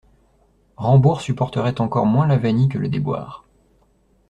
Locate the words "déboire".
2.89-3.45